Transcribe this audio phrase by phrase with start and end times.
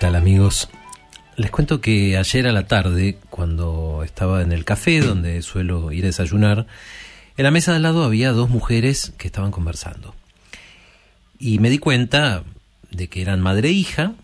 [0.00, 0.70] tal amigos?
[1.36, 6.04] Les cuento que ayer a la tarde, cuando estaba en el café donde suelo ir
[6.04, 6.66] a desayunar,
[7.36, 10.14] en la mesa de al lado había dos mujeres que estaban conversando.
[11.38, 12.44] Y me di cuenta
[12.90, 14.14] de que eran madre e hija.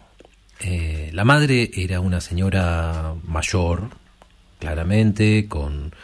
[0.60, 3.90] Eh, la madre era una señora mayor,
[4.58, 5.94] claramente, con,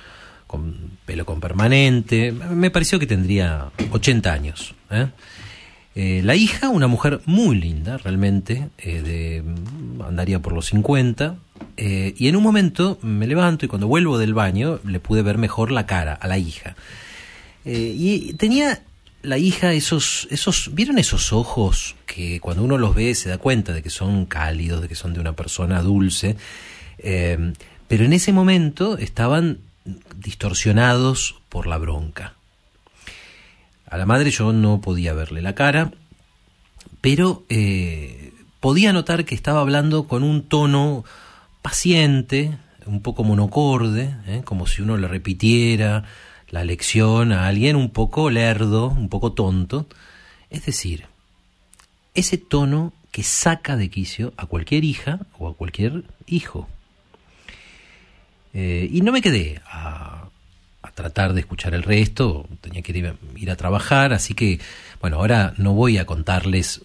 [0.46, 2.30] con pelo con permanente.
[2.30, 4.74] Me pareció que tendría 80 años.
[4.90, 5.06] ¿eh?
[5.94, 9.44] Eh, la hija, una mujer muy linda, realmente, eh, de,
[10.06, 11.36] andaría por los 50,
[11.76, 15.36] eh, y en un momento me levanto y cuando vuelvo del baño le pude ver
[15.36, 16.76] mejor la cara a la hija.
[17.64, 18.82] y tenía
[19.22, 23.72] la hija esos, esos, ¿vieron esos ojos que cuando uno los ve se da cuenta
[23.72, 26.36] de que son cálidos, de que son de una persona dulce?
[26.98, 29.58] pero en ese momento estaban
[30.16, 32.34] distorsionados por la bronca.
[33.92, 35.92] A la madre yo no podía verle la cara,
[37.02, 41.04] pero eh, podía notar que estaba hablando con un tono
[41.60, 44.40] paciente, un poco monocorde, ¿eh?
[44.46, 46.04] como si uno le repitiera
[46.48, 49.86] la lección a alguien un poco lerdo, un poco tonto.
[50.48, 51.04] Es decir,
[52.14, 56.66] ese tono que saca de quicio a cualquier hija o a cualquier hijo.
[58.54, 60.30] Eh, y no me quedé a
[60.94, 64.60] tratar de escuchar el resto, tenía que ir, a trabajar, así que,
[65.00, 66.82] bueno, ahora no voy a contarles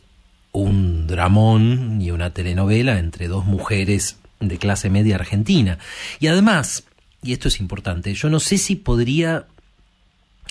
[0.52, 5.78] un dramón ni una telenovela entre dos mujeres de clase media argentina.
[6.20, 6.84] Y además,
[7.22, 9.46] y esto es importante, yo no sé si podría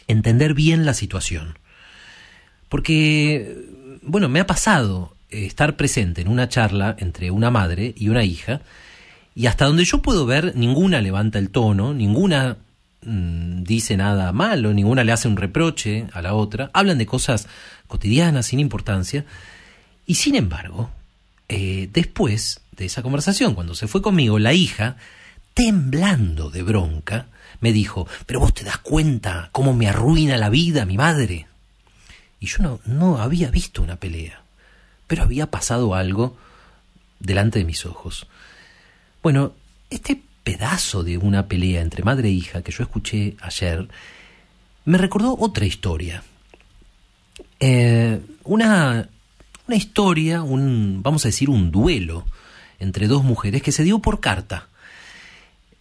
[0.08, 1.58] entender bien la situación.
[2.68, 3.56] Porque,
[4.02, 8.60] bueno, me ha pasado estar presente en una charla entre una madre y una hija,
[9.34, 12.56] y hasta donde yo puedo ver, ninguna levanta el tono, ninguna
[13.02, 17.46] Mm, dice nada malo, ninguna le hace un reproche a la otra, hablan de cosas
[17.86, 19.24] cotidianas, sin importancia,
[20.06, 20.90] y sin embargo,
[21.48, 24.96] eh, después de esa conversación, cuando se fue conmigo, la hija,
[25.54, 27.26] temblando de bronca,
[27.60, 31.46] me dijo, pero vos te das cuenta cómo me arruina la vida mi madre.
[32.40, 34.42] Y yo no, no había visto una pelea,
[35.06, 36.36] pero había pasado algo
[37.20, 38.26] delante de mis ojos.
[39.22, 39.52] Bueno,
[39.90, 43.88] este pedazo de una pelea entre madre e hija que yo escuché ayer
[44.84, 46.22] me recordó otra historia.
[47.58, 49.08] Eh, una,
[49.66, 52.24] una historia, un, vamos a decir, un duelo
[52.78, 54.68] entre dos mujeres que se dio por carta.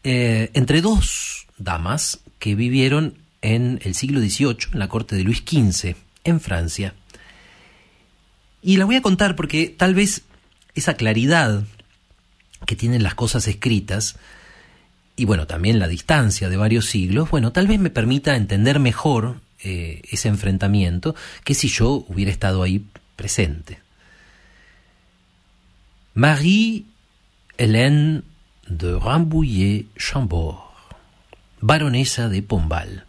[0.03, 5.43] Eh, entre dos damas que vivieron en el siglo XVIII, en la corte de Luis
[5.45, 6.95] XV, en Francia.
[8.63, 10.23] Y la voy a contar porque tal vez
[10.73, 11.65] esa claridad
[12.65, 14.17] que tienen las cosas escritas
[15.15, 19.39] y bueno, también la distancia de varios siglos, bueno, tal vez me permita entender mejor
[19.63, 23.79] eh, ese enfrentamiento que si yo hubiera estado ahí presente.
[26.13, 28.23] Marie-Hélène
[28.67, 30.59] de Rambouillet-Chambord,
[31.61, 33.05] baronesa de Pombal.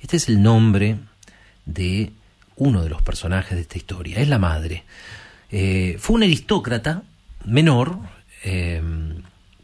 [0.00, 0.98] Este es el nombre
[1.64, 2.12] de
[2.56, 4.84] uno de los personajes de esta historia, es la madre.
[5.50, 7.02] Eh, fue una aristócrata
[7.44, 7.98] menor,
[8.44, 8.82] eh,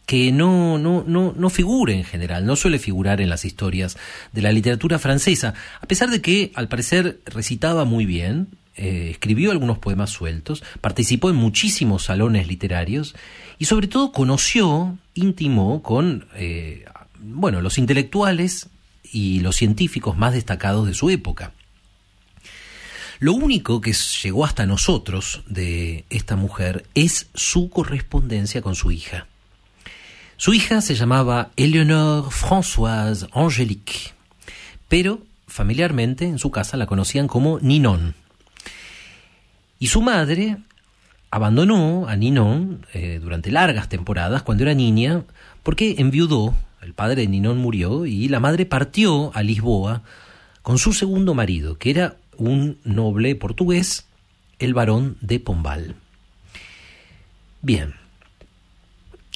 [0.08, 3.98] que no, no, no, no figura en general, no suele figurar en las historias
[4.32, 5.52] de la literatura francesa,
[5.82, 11.28] a pesar de que al parecer recitaba muy bien, eh, escribió algunos poemas sueltos, participó
[11.28, 13.14] en muchísimos salones literarios
[13.58, 16.86] y sobre todo conoció, intimó con eh,
[17.18, 18.70] bueno, los intelectuales
[19.12, 21.52] y los científicos más destacados de su época.
[23.18, 23.92] Lo único que
[24.22, 29.27] llegó hasta nosotros de esta mujer es su correspondencia con su hija.
[30.40, 34.12] Su hija se llamaba Eleonore Françoise Angélique,
[34.86, 38.14] pero familiarmente en su casa la conocían como Ninon.
[39.80, 40.58] Y su madre
[41.32, 45.24] abandonó a Ninon eh, durante largas temporadas cuando era niña
[45.64, 50.04] porque enviudó, el padre de Ninon murió y la madre partió a Lisboa
[50.62, 54.06] con su segundo marido, que era un noble portugués,
[54.60, 55.96] el barón de Pombal.
[57.60, 57.94] Bien,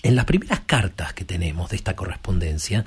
[0.02, 2.84] en las primeras cartas que tenemos de esta correspondencia,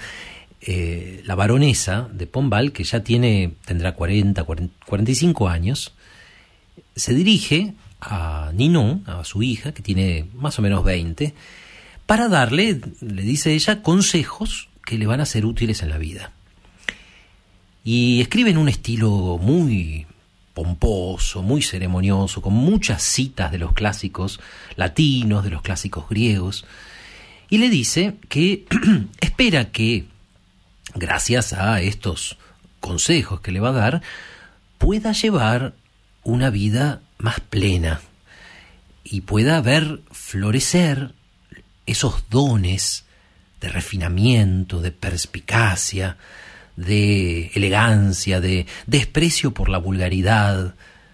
[0.61, 5.93] eh, la baronesa de Pombal, que ya tiene, tendrá 40, 45 años,
[6.95, 11.33] se dirige a Ninon, a su hija, que tiene más o menos 20,
[12.05, 16.31] para darle, le dice ella, consejos que le van a ser útiles en la vida.
[17.83, 20.05] Y escribe en un estilo muy
[20.53, 24.39] pomposo, muy ceremonioso, con muchas citas de los clásicos
[24.75, 26.65] latinos, de los clásicos griegos,
[27.49, 28.65] y le dice que
[29.21, 30.05] espera que,
[30.93, 32.37] gracias a estos
[32.79, 34.01] consejos que le va a dar,
[34.77, 35.73] pueda llevar
[36.23, 38.01] una vida más plena.
[39.07, 41.13] y pueda ver florecer
[41.85, 43.05] esos dones
[43.61, 46.17] de refinamiento, de perspicacia,
[46.75, 50.73] de elegancia, de desprecio por la vulgaridad,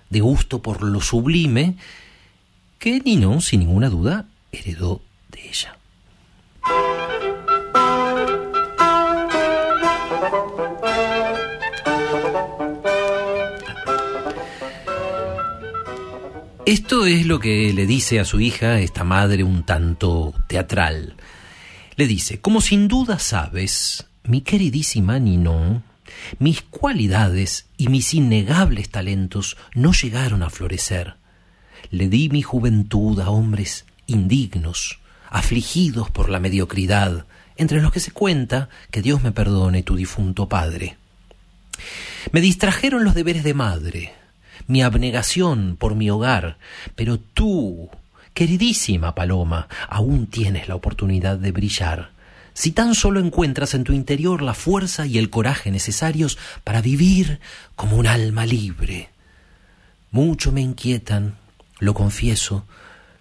[0.09, 1.75] de gusto por lo sublime,
[2.79, 5.77] que Ninon, sin ninguna duda, heredó de ella.
[16.71, 21.15] Esto es lo que le dice a su hija esta madre un tanto teatral.
[21.97, 25.83] Le dice, como sin duda sabes, mi queridísima Ninon,
[26.39, 31.15] mis cualidades y mis innegables talentos no llegaron a florecer.
[31.89, 37.25] Le di mi juventud a hombres indignos, afligidos por la mediocridad,
[37.57, 40.95] entre los que se cuenta que Dios me perdone tu difunto padre.
[42.31, 44.20] Me distrajeron los deberes de madre,
[44.71, 46.57] mi abnegación por mi hogar,
[46.95, 47.89] pero tú,
[48.33, 52.11] queridísima Paloma, aún tienes la oportunidad de brillar.
[52.53, 57.41] Si tan solo encuentras en tu interior la fuerza y el coraje necesarios para vivir
[57.75, 59.09] como un alma libre.
[60.11, 61.35] Mucho me inquietan,
[61.79, 62.65] lo confieso,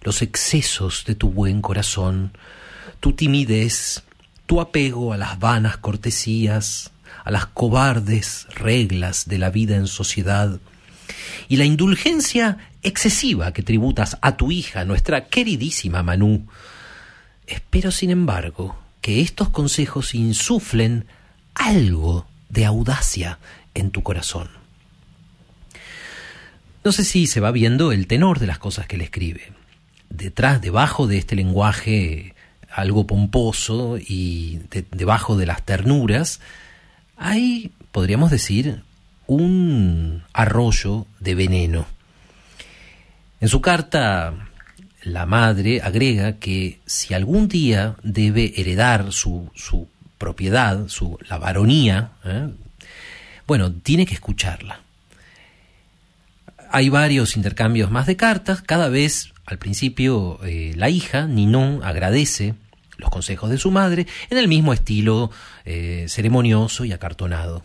[0.03, 2.31] los excesos de tu buen corazón,
[3.01, 4.03] tu timidez,
[4.45, 6.91] tu apego a las vanas cortesías,
[7.25, 10.59] a las cobardes reglas de la vida en sociedad,
[11.47, 16.47] y la indulgencia excesiva que tributas a tu hija, nuestra queridísima Manú.
[17.47, 21.05] Espero, sin embargo, que estos consejos insuflen
[21.53, 23.39] algo de audacia
[23.73, 24.49] en tu corazón.
[26.83, 29.53] No sé si se va viendo el tenor de las cosas que le escribe.
[30.09, 32.33] Detrás, debajo de este lenguaje
[32.71, 34.61] algo pomposo y
[34.91, 36.39] debajo de las ternuras,
[37.17, 38.83] hay, podríamos decir,
[39.27, 41.85] un arroyo de veneno.
[43.39, 44.33] En su carta
[45.03, 49.87] la madre agrega que si algún día debe heredar su, su
[50.17, 52.49] propiedad, su, la varonía, ¿eh?
[53.47, 54.81] bueno, tiene que escucharla.
[56.69, 62.53] Hay varios intercambios más de cartas, cada vez al principio eh, la hija, Ninon, agradece
[62.97, 65.31] los consejos de su madre en el mismo estilo
[65.65, 67.63] eh, ceremonioso y acartonado.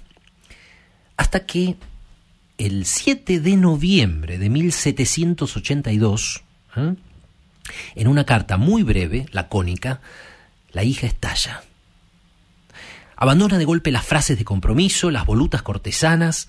[1.16, 1.76] Hasta que
[2.58, 6.42] el 7 de noviembre de 1782,
[7.94, 10.00] en una carta muy breve, lacónica,
[10.72, 11.62] la hija estalla.
[13.16, 16.48] Abandona de golpe las frases de compromiso, las volutas cortesanas,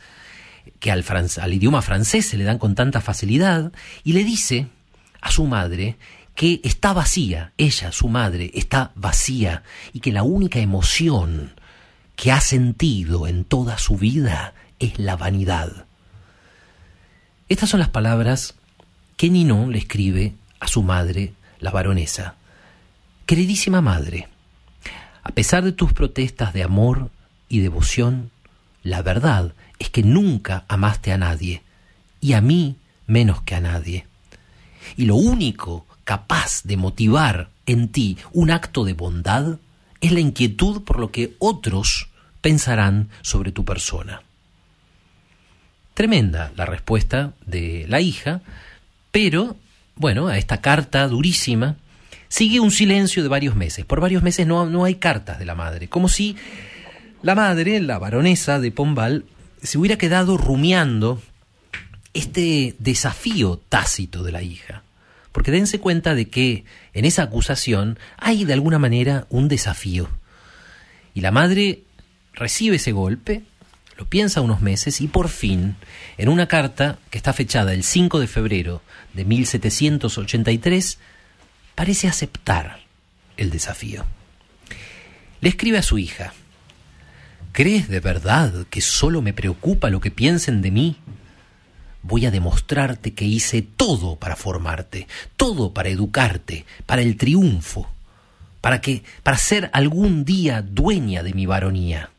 [0.79, 1.05] que al,
[1.41, 3.71] al, idioma francés se le dan con tanta facilidad,
[4.03, 4.67] y le dice
[5.21, 5.95] a su madre
[6.35, 11.53] que está vacía, ella, su madre, está vacía, y que la única emoción
[12.17, 15.85] que ha sentido en toda su vida es la vanidad.
[17.47, 18.55] Estas son las palabras
[19.15, 22.35] que Ninon le escribe a su madre, la baronesa.
[23.27, 24.27] Queridísima madre,
[25.23, 27.11] a pesar de tus protestas de amor
[27.49, 28.31] y devoción,
[28.81, 31.61] la verdad es que nunca amaste a nadie,
[32.19, 34.07] y a mí menos que a nadie.
[34.95, 39.59] Y lo único capaz de motivar en ti un acto de bondad
[40.01, 42.09] es la inquietud por lo que otros
[42.41, 44.21] pensarán sobre tu persona.
[45.93, 48.41] Tremenda la respuesta de la hija,
[49.11, 49.55] pero
[49.95, 51.75] bueno, a esta carta durísima,
[52.27, 53.85] sigue un silencio de varios meses.
[53.85, 56.35] Por varios meses no, no hay cartas de la madre, como si
[57.23, 59.25] la madre, la baronesa de Pombal,
[59.61, 61.21] se hubiera quedado rumiando
[62.13, 64.83] este desafío tácito de la hija.
[65.37, 70.09] Porque dense cuenta de que en esa acusación hay de alguna manera un desafío.
[71.13, 71.83] Y la madre
[72.33, 73.43] recibe ese golpe,
[73.97, 75.75] lo piensa unos meses y por fin,
[76.17, 78.81] en una carta que está fechada el 5 de febrero
[79.13, 80.97] de 1783,
[81.75, 82.79] parece aceptar
[83.37, 84.05] el desafío.
[85.39, 86.33] Le escribe a su hija,
[87.51, 90.97] ¿crees de verdad que solo me preocupa lo que piensen de mí?
[92.03, 97.89] Voy a demostrarte que hice todo para formarte, todo para educarte, para el triunfo,
[98.61, 102.11] para que para ser algún día dueña de mi varonía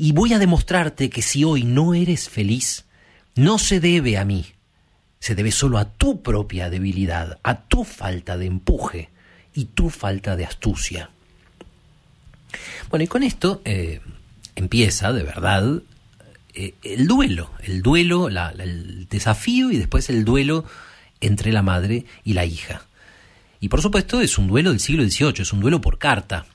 [0.00, 2.86] y voy a demostrarte que si hoy no eres feliz,
[3.34, 4.46] no se debe a mí,
[5.18, 9.10] se debe solo a tu propia debilidad, a tu falta de empuje
[9.54, 11.10] y tu falta de astucia.
[12.88, 14.00] Bueno, y con esto eh,
[14.56, 15.82] empieza de verdad
[16.54, 20.64] eh, el duelo, el duelo, el desafío y después el duelo
[21.20, 22.82] entre la madre y la hija.
[23.60, 26.46] Y por supuesto es un duelo del siglo XVIII, es un duelo por carta,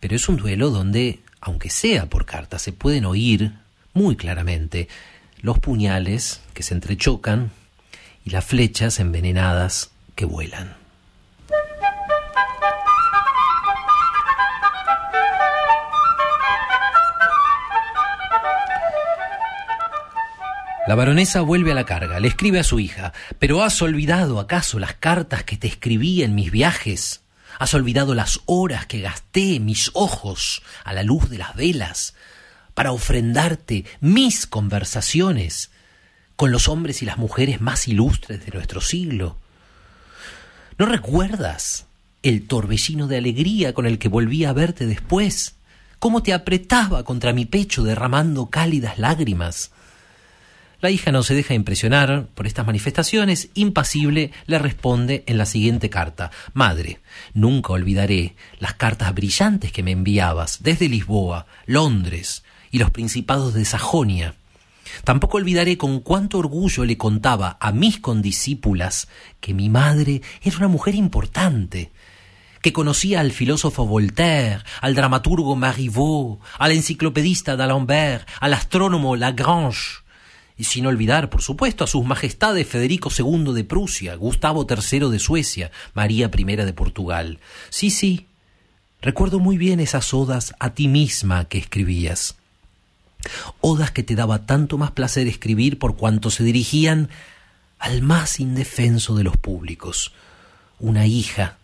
[0.00, 3.52] pero es un duelo donde aunque sea por carta, se pueden oír
[3.94, 4.88] muy claramente
[5.40, 7.60] los puñales que se entrechocan y
[8.24, 10.79] y las flechas envenenadas que vuelan.
[20.90, 24.80] La baronesa vuelve a la carga, le escribe a su hija, ¿pero has olvidado acaso
[24.80, 27.20] las cartas que te escribí en mis viajes?
[27.60, 32.14] ¿Has olvidado las horas que gasté mis ojos a la luz de las velas
[32.74, 35.70] para ofrendarte mis conversaciones
[36.34, 39.36] con los hombres y las mujeres más ilustres de nuestro siglo?
[40.76, 41.86] ¿No recuerdas
[42.24, 45.54] el torbellino de alegría con el que volví a verte después?
[46.00, 49.70] ¿Cómo te apretaba contra mi pecho derramando cálidas lágrimas?
[50.80, 55.90] La hija no se deja impresionar por estas manifestaciones, impasible le responde en la siguiente
[55.90, 57.00] carta Madre,
[57.34, 63.66] nunca olvidaré las cartas brillantes que me enviabas desde Lisboa, Londres y los principados de
[63.66, 64.34] Sajonia.
[65.04, 69.08] Tampoco olvidaré con cuánto orgullo le contaba a mis condiscípulas
[69.40, 71.90] que mi madre era una mujer importante,
[72.62, 80.02] que conocía al filósofo Voltaire, al dramaturgo Marivaux, al enciclopedista d'Alembert, al astrónomo Lagrange,
[80.60, 85.18] y sin olvidar, por supuesto, a sus majestades Federico II de Prusia, Gustavo III de
[85.18, 87.38] Suecia, María I de Portugal.
[87.70, 88.26] Sí, sí,
[89.00, 92.36] recuerdo muy bien esas odas a ti misma que escribías.
[93.62, 97.08] Odas que te daba tanto más placer escribir por cuanto se dirigían
[97.78, 100.12] al más indefenso de los públicos,
[100.78, 101.56] una hija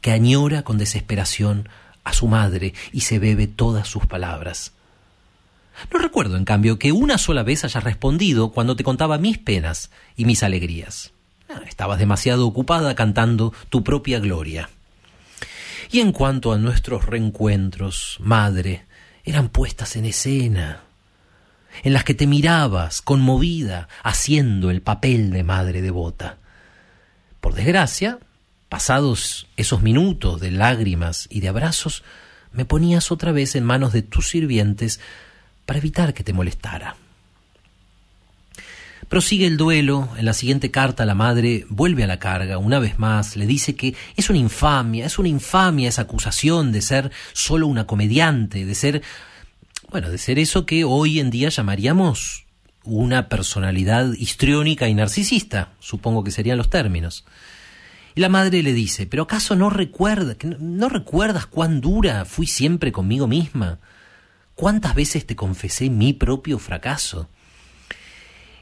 [0.00, 1.68] que añora con desesperación
[2.04, 4.70] a su madre y se bebe todas sus palabras.
[5.92, 9.90] No recuerdo, en cambio, que una sola vez hayas respondido cuando te contaba mis penas
[10.16, 11.12] y mis alegrías.
[11.48, 14.70] Ah, estabas demasiado ocupada cantando tu propia gloria.
[15.90, 18.84] Y en cuanto a nuestros reencuentros, madre,
[19.24, 20.80] eran puestas en escena,
[21.82, 26.38] en las que te mirabas, conmovida, haciendo el papel de madre devota.
[27.40, 28.18] Por desgracia,
[28.68, 32.02] pasados esos minutos de lágrimas y de abrazos,
[32.52, 35.00] me ponías otra vez en manos de tus sirvientes
[35.66, 36.96] para evitar que te molestara.
[39.08, 42.98] Prosigue el duelo, en la siguiente carta la madre vuelve a la carga, una vez
[42.98, 47.66] más, le dice que es una infamia, es una infamia esa acusación de ser solo
[47.66, 49.02] una comediante, de ser,
[49.90, 52.46] bueno, de ser eso que hoy en día llamaríamos
[52.82, 57.24] una personalidad histriónica y narcisista, supongo que serían los términos.
[58.14, 62.92] Y la madre le dice, pero acaso no recuerdas, no recuerdas cuán dura fui siempre
[62.92, 63.78] conmigo misma?
[64.54, 67.28] ¿Cuántas veces te confesé mi propio fracaso?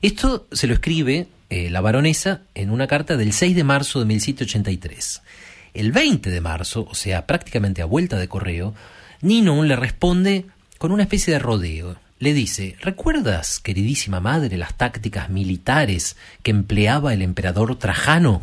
[0.01, 4.07] Esto se lo escribe eh, la baronesa en una carta del 6 de marzo de
[4.07, 5.23] 1783.
[5.75, 8.75] El 20 de marzo, o sea, prácticamente a vuelta de correo,
[9.21, 10.47] Ninon le responde
[10.79, 11.97] con una especie de rodeo.
[12.19, 18.43] Le dice, ¿recuerdas, queridísima madre, las tácticas militares que empleaba el emperador Trajano?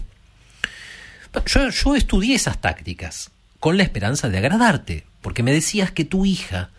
[1.48, 6.26] Yo, yo estudié esas tácticas con la esperanza de agradarte, porque me decías que tu
[6.26, 6.70] hija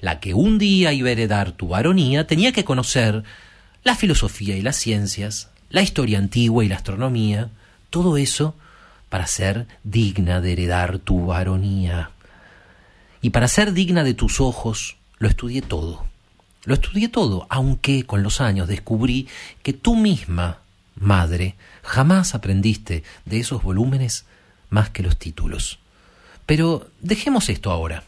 [0.00, 3.24] la que un día iba a heredar tu varonía, tenía que conocer
[3.84, 7.50] la filosofía y las ciencias, la historia antigua y la astronomía,
[7.90, 8.54] todo eso
[9.08, 12.10] para ser digna de heredar tu varonía.
[13.22, 16.06] Y para ser digna de tus ojos, lo estudié todo.
[16.64, 19.28] Lo estudié todo, aunque con los años descubrí
[19.62, 20.58] que tú misma,
[20.96, 24.24] madre, jamás aprendiste de esos volúmenes
[24.68, 25.78] más que los títulos.
[26.44, 28.02] Pero dejemos esto ahora.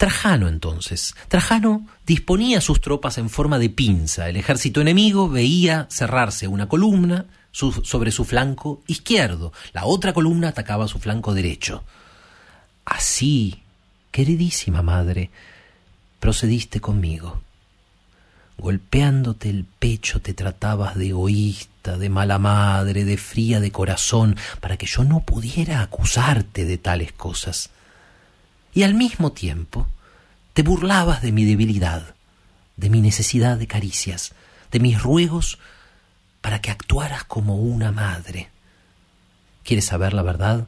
[0.00, 1.14] Trajano entonces.
[1.28, 4.30] Trajano disponía sus tropas en forma de pinza.
[4.30, 9.52] El ejército enemigo veía cerrarse una columna sobre su flanco izquierdo.
[9.74, 11.84] La otra columna atacaba su flanco derecho.
[12.86, 13.62] Así,
[14.10, 15.28] queridísima madre,
[16.18, 17.42] procediste conmigo.
[18.56, 24.78] Golpeándote el pecho te tratabas de egoísta, de mala madre, de fría de corazón, para
[24.78, 27.68] que yo no pudiera acusarte de tales cosas
[28.72, 29.86] y al mismo tiempo
[30.52, 32.14] te burlabas de mi debilidad,
[32.76, 34.32] de mi necesidad de caricias,
[34.70, 35.58] de mis ruegos
[36.40, 38.50] para que actuaras como una madre.
[39.64, 40.66] ¿Quieres saber la verdad?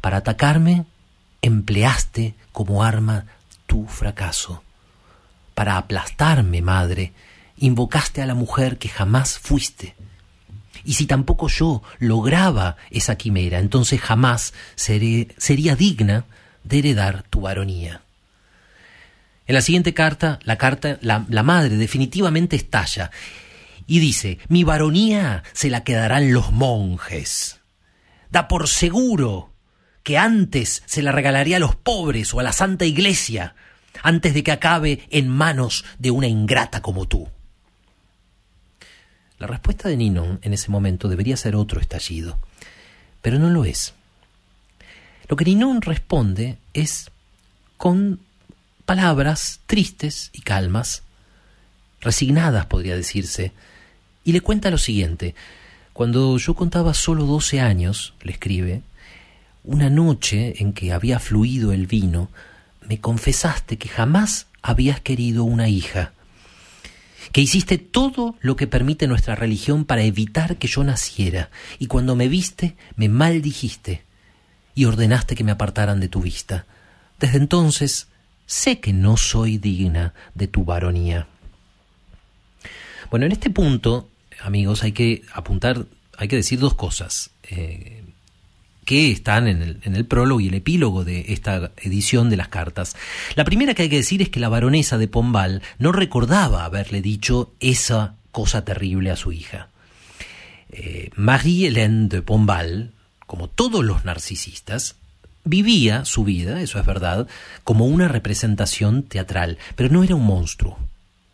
[0.00, 0.86] Para atacarme
[1.42, 3.26] empleaste como arma
[3.66, 4.62] tu fracaso.
[5.54, 7.12] Para aplastarme, madre,
[7.56, 9.94] invocaste a la mujer que jamás fuiste.
[10.84, 16.24] Y si tampoco yo lograba esa quimera, entonces jamás seré, sería digna
[16.76, 18.02] heredar tu varonía.
[19.46, 23.10] En la siguiente carta, la carta, la, la madre definitivamente estalla
[23.86, 27.60] y dice, mi varonía se la quedarán los monjes.
[28.30, 29.54] Da por seguro
[30.02, 33.54] que antes se la regalaría a los pobres o a la Santa Iglesia,
[34.02, 37.28] antes de que acabe en manos de una ingrata como tú.
[39.38, 42.38] La respuesta de Ninon en ese momento debería ser otro estallido,
[43.22, 43.94] pero no lo es.
[45.28, 47.10] Lo que Ninon responde es
[47.76, 48.18] con
[48.86, 51.02] palabras tristes y calmas,
[52.00, 53.52] resignadas podría decirse,
[54.24, 55.34] y le cuenta lo siguiente.
[55.92, 58.82] Cuando yo contaba solo doce años, le escribe,
[59.64, 62.30] una noche en que había fluido el vino,
[62.88, 66.12] me confesaste que jamás habías querido una hija,
[67.32, 72.16] que hiciste todo lo que permite nuestra religión para evitar que yo naciera, y cuando
[72.16, 74.07] me viste me maldijiste
[74.78, 76.64] y ordenaste que me apartaran de tu vista.
[77.18, 78.06] Desde entonces
[78.46, 81.26] sé que no soy digna de tu varonía.
[83.10, 84.08] Bueno, en este punto,
[84.40, 85.84] amigos, hay que apuntar,
[86.16, 87.30] hay que decir dos cosas.
[87.50, 88.04] Eh,
[88.84, 92.94] que están en el, prólogo y el epílogo de esta edición de las cartas.
[93.34, 97.02] La primera que hay que decir es que la baronesa de Pombal no recordaba haberle
[97.02, 99.70] dicho esa cosa terrible a su hija.
[100.70, 102.92] Eh, Marie-Hélène de Pombal,
[103.28, 104.96] como todos los narcisistas,
[105.44, 107.28] vivía su vida, eso es verdad,
[107.62, 110.78] como una representación teatral, pero no era un monstruo,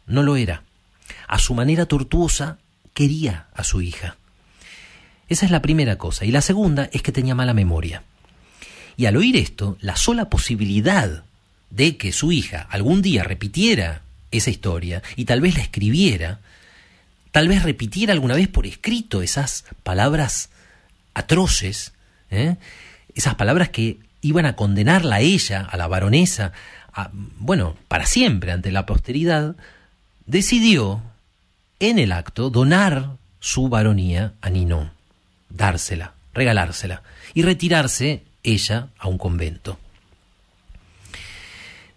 [0.09, 0.65] no lo era.
[1.29, 2.59] A su manera tortuosa
[2.95, 4.17] quería a su hija.
[5.29, 6.25] Esa es la primera cosa.
[6.25, 8.03] Y la segunda es que tenía mala memoria.
[8.97, 11.23] Y al oír esto, la sola posibilidad
[11.71, 16.41] de que su hija algún día repitiera esa historia y tal vez la escribiera,
[17.31, 20.51] tal vez repitiera alguna vez por escrito esas palabras
[21.15, 21.93] atroces,
[22.31, 22.57] ¿eh?
[23.15, 26.53] esas palabras que iban a condenarla a ella, a la baronesa,
[27.39, 29.57] bueno, para siempre ante la posteridad,
[30.27, 31.03] decidió
[31.81, 34.95] en el acto donar su baronía a Ninon
[35.55, 37.03] dársela, regalársela
[37.33, 39.79] y retirarse ella a un convento.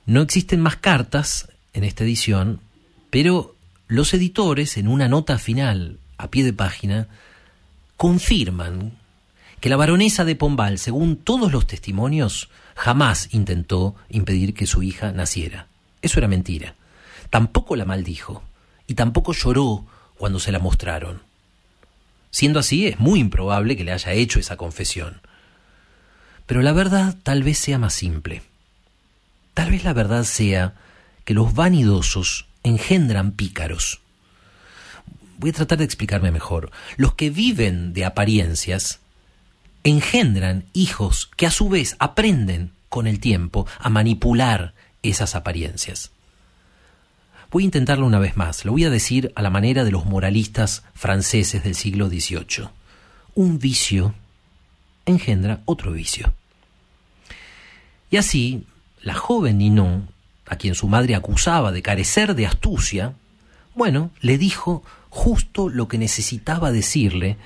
[0.05, 2.61] No existen más cartas en esta edición,
[3.09, 3.55] pero
[3.87, 7.07] los editores, en una nota final a pie de página,
[7.97, 8.93] confirman
[9.59, 15.11] que la baronesa de Pombal, según todos los testimonios, jamás intentó impedir que su hija
[15.11, 15.67] naciera.
[16.01, 16.75] Eso era mentira.
[17.29, 18.43] Tampoco la maldijo
[18.85, 19.85] y tampoco lloró
[20.17, 21.21] cuando se la mostraron.
[22.29, 25.21] Siendo así, es muy improbable que le haya hecho esa confesión.
[26.45, 28.43] Pero la verdad tal vez sea más simple.
[29.53, 30.75] Tal vez la verdad sea
[31.25, 34.01] que los vanidosos engendran pícaros.
[35.39, 36.71] Voy a tratar de explicarme mejor.
[36.95, 38.99] Los que viven de apariencias
[39.83, 46.11] engendran hijos que a su vez aprenden con el tiempo a manipular esas apariencias.
[47.49, 50.05] Voy a intentarlo una vez más, lo voy a decir a la manera de los
[50.05, 52.69] moralistas franceses del siglo XVIII.
[53.35, 54.13] Un vicio
[55.05, 56.33] engendra otro vicio.
[58.09, 58.65] Y así,
[59.01, 60.09] la joven Ninon,
[60.45, 63.13] a quien su madre acusaba de carecer de astucia,
[63.75, 67.37] bueno, le dijo justo lo que necesitaba decirle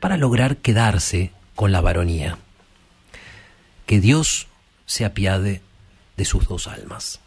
[0.00, 2.38] para lograr quedarse con la baronía.
[3.86, 4.46] Que Dios
[4.86, 5.62] se apiade
[6.16, 7.20] de sus dos almas.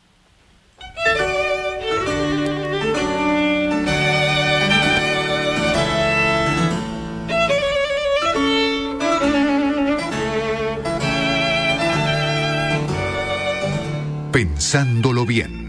[14.32, 15.65] Pensándolo bien.